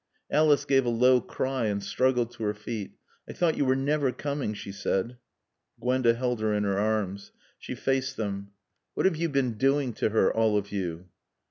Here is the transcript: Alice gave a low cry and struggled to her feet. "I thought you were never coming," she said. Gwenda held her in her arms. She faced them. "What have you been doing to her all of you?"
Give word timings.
Alice 0.31 0.65
gave 0.65 0.83
a 0.83 0.89
low 0.89 1.21
cry 1.21 1.65
and 1.65 1.83
struggled 1.83 2.31
to 2.31 2.43
her 2.43 2.55
feet. 2.55 2.93
"I 3.29 3.33
thought 3.33 3.55
you 3.55 3.65
were 3.65 3.75
never 3.75 4.11
coming," 4.11 4.55
she 4.55 4.71
said. 4.71 5.17
Gwenda 5.79 6.15
held 6.15 6.39
her 6.41 6.55
in 6.55 6.63
her 6.63 6.79
arms. 6.79 7.31
She 7.59 7.75
faced 7.75 8.17
them. 8.17 8.49
"What 8.95 9.05
have 9.05 9.15
you 9.17 9.29
been 9.29 9.59
doing 9.59 9.93
to 9.97 10.09
her 10.09 10.33
all 10.33 10.57
of 10.57 10.71
you?" 10.71 11.05